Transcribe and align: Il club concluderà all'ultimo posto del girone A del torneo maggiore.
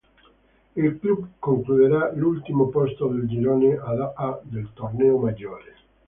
Il 0.77 0.97
club 0.99 1.27
concluderà 1.37 2.09
all'ultimo 2.09 2.69
posto 2.69 3.05
del 3.07 3.27
girone 3.27 3.75
A 3.75 4.39
del 4.41 4.69
torneo 4.73 5.19
maggiore. 5.19 5.75